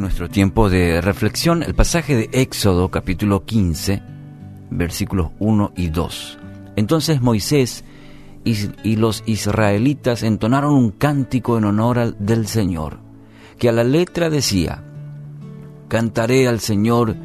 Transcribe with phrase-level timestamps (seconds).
[0.00, 4.02] nuestro tiempo de reflexión el pasaje de Éxodo capítulo 15,
[4.70, 6.38] versículos 1 y 2.
[6.76, 7.84] Entonces Moisés
[8.44, 12.98] y, los israelitas entonaron un cántico en honor al, del Señor,
[13.58, 14.82] que a la letra decía,
[15.88, 17.16] Cantaré al Señor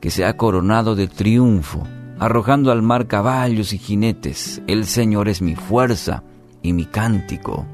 [0.00, 1.86] que se ha coronado de triunfo,
[2.18, 4.62] arrojando al mar caballos y jinetes.
[4.66, 6.22] El Señor es mi fuerza
[6.62, 7.66] y mi cántico.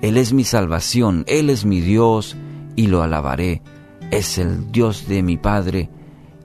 [0.00, 2.36] Él es mi salvación, Él es mi Dios
[2.76, 3.62] y lo alabaré.
[4.10, 5.90] Es el Dios de mi Padre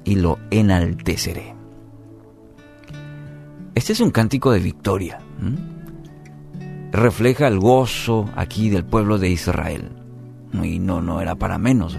[0.04, 1.56] y lo enalteceré.
[3.74, 5.20] Este es un cántico de victoria.
[6.92, 9.92] Refleja el gozo aquí del pueblo de Israel.
[10.64, 11.98] Y no, no era para menos.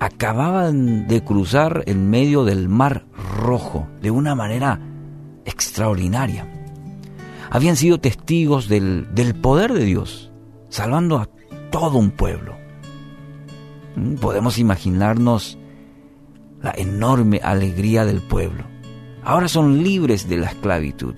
[0.00, 3.04] Acababan de cruzar en medio del mar
[3.38, 4.80] rojo de una manera
[5.44, 6.46] extraordinaria.
[7.50, 10.32] Habían sido testigos del, del poder de Dios,
[10.70, 11.28] salvando a
[11.70, 12.63] todo un pueblo.
[14.20, 15.58] Podemos imaginarnos
[16.60, 18.64] la enorme alegría del pueblo
[19.24, 21.14] ahora son libres de la esclavitud.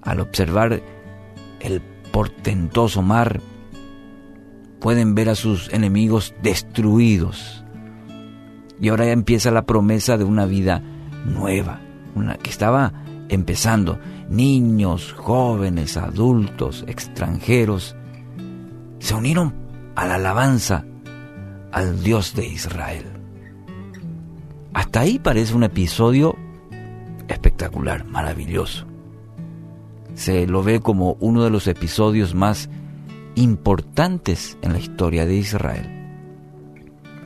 [0.00, 0.82] Al observar
[1.60, 3.40] el portentoso mar,
[4.80, 7.64] pueden ver a sus enemigos destruidos.
[8.80, 10.82] Y ahora ya empieza la promesa de una vida
[11.24, 11.80] nueva,
[12.16, 12.92] una que estaba
[13.28, 14.00] empezando.
[14.28, 17.94] Niños, jóvenes, adultos, extranjeros,
[18.98, 19.54] se unieron
[19.94, 20.84] a la alabanza
[21.72, 23.04] al Dios de Israel.
[24.74, 26.36] Hasta ahí parece un episodio
[27.28, 28.86] espectacular, maravilloso.
[30.14, 32.68] Se lo ve como uno de los episodios más
[33.34, 35.88] importantes en la historia de Israel.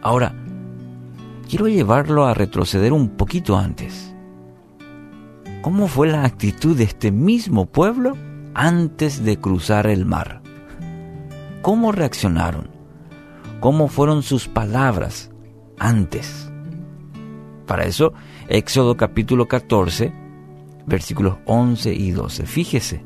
[0.03, 0.35] Ahora,
[1.49, 4.15] quiero llevarlo a retroceder un poquito antes.
[5.63, 8.17] ¿Cómo fue la actitud de este mismo pueblo
[8.55, 10.43] antes de cruzar el mar?
[11.63, 12.76] ¿Cómo reaccionaron?
[13.67, 15.33] ¿Cómo fueron sus palabras
[15.77, 16.53] antes?
[17.67, 18.13] Para eso
[18.47, 20.13] Éxodo capítulo 14,
[20.87, 22.47] versículos 11 y 12.
[22.47, 23.05] Fíjese.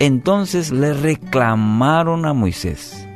[0.00, 3.06] Entonces le reclamaron a Moisés,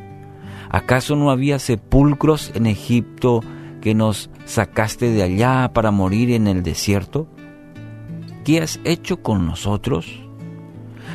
[0.69, 3.41] ¿acaso no había sepulcros en Egipto
[3.81, 7.27] que nos sacaste de allá para morir en el desierto?
[8.45, 10.29] ¿Qué has hecho con nosotros?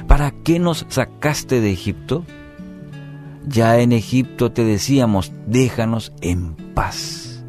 [0.07, 2.25] ¿Para qué nos sacaste de Egipto?
[3.47, 7.43] Ya en Egipto te decíamos, déjanos en paz.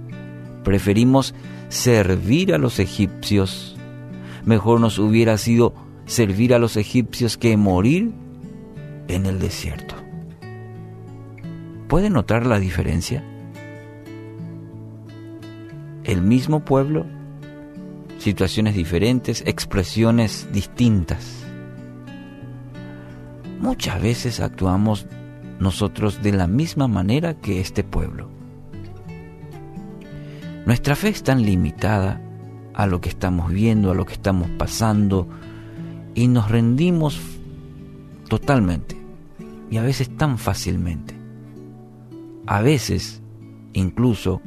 [0.63, 1.35] Preferimos
[1.69, 3.77] servir a los egipcios.
[4.45, 5.75] Mejor nos hubiera sido
[6.05, 8.13] servir a los egipcios que morir
[9.09, 9.95] en el desierto.
[11.89, 13.25] ¿Puede notar la diferencia?
[16.05, 17.07] El mismo pueblo,
[18.19, 21.45] situaciones diferentes, expresiones distintas.
[23.61, 25.07] Muchas veces actuamos
[25.59, 28.29] nosotros de la misma manera que este pueblo.
[30.67, 32.21] Nuestra fe es tan limitada
[32.75, 35.29] a lo que estamos viendo, a lo que estamos pasando,
[36.15, 37.21] y nos rendimos
[38.29, 38.97] totalmente,
[39.71, 41.15] y a veces tan fácilmente.
[42.47, 43.23] A veces,
[43.73, 44.43] incluso,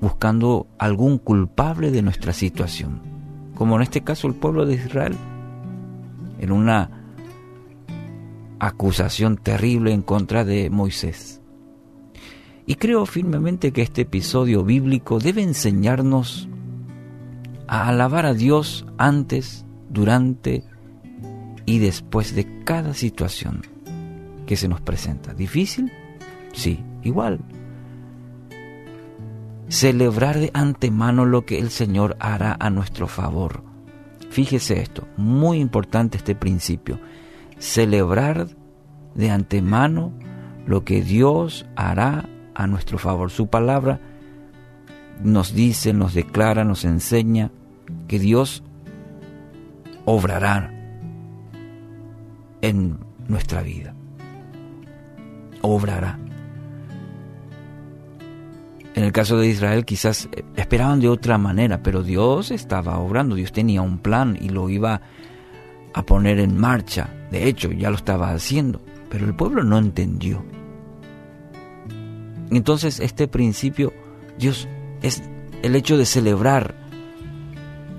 [0.00, 3.00] buscando algún culpable de nuestra situación,
[3.54, 5.16] como en este caso el pueblo de Israel,
[6.38, 7.03] en una
[8.66, 11.40] acusación terrible en contra de Moisés.
[12.66, 16.48] Y creo firmemente que este episodio bíblico debe enseñarnos
[17.66, 20.64] a alabar a Dios antes, durante
[21.66, 23.62] y después de cada situación
[24.46, 25.34] que se nos presenta.
[25.34, 25.92] ¿Difícil?
[26.52, 27.40] Sí, igual.
[29.68, 33.62] Celebrar de antemano lo que el Señor hará a nuestro favor.
[34.30, 36.98] Fíjese esto, muy importante este principio.
[37.58, 38.48] Celebrar
[39.14, 40.12] de antemano
[40.66, 43.30] lo que Dios hará a nuestro favor.
[43.30, 44.00] Su palabra
[45.22, 47.50] nos dice, nos declara, nos enseña
[48.08, 48.62] que Dios
[50.04, 50.72] obrará
[52.60, 52.98] en
[53.28, 53.94] nuestra vida.
[55.62, 56.18] Obrará.
[58.94, 63.50] En el caso de Israel quizás esperaban de otra manera, pero Dios estaba obrando, Dios
[63.50, 65.00] tenía un plan y lo iba
[65.94, 67.08] a poner en marcha.
[67.30, 70.44] De hecho, ya lo estaba haciendo, pero el pueblo no entendió.
[72.50, 73.92] Entonces este principio,
[74.38, 74.68] Dios,
[75.02, 75.22] es
[75.62, 76.74] el hecho de celebrar,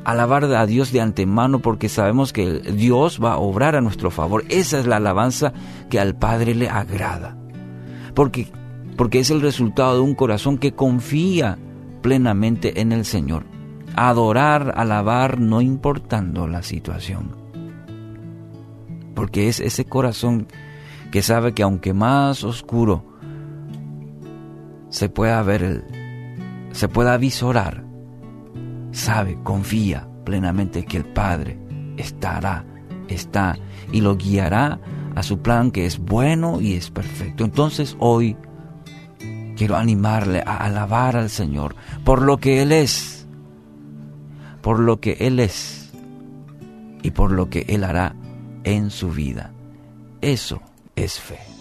[0.03, 4.45] alabar a Dios de antemano porque sabemos que Dios va a obrar a nuestro favor.
[4.49, 5.53] Esa es la alabanza
[5.89, 7.37] que al Padre le agrada.
[8.13, 8.47] Porque,
[8.95, 11.57] porque es el resultado de un corazón que confía
[12.01, 13.45] plenamente en el Señor.
[13.95, 17.44] Adorar, alabar, no importando la situación.
[19.15, 20.47] Porque es ese corazón
[21.11, 23.05] que sabe que aunque más oscuro
[24.89, 25.85] se pueda ver
[26.71, 27.85] se pueda visorar,
[28.91, 31.57] sabe, confía plenamente que el Padre
[31.95, 32.65] estará,
[33.07, 33.57] está
[33.93, 34.81] y lo guiará
[35.15, 37.45] a su plan que es bueno y es perfecto.
[37.45, 38.35] Entonces hoy
[39.55, 43.25] quiero animarle a alabar al Señor por lo que Él es,
[44.61, 45.93] por lo que Él es
[47.03, 48.15] y por lo que Él hará
[48.65, 49.51] en su vida.
[50.21, 50.61] Eso
[50.95, 51.54] es fe.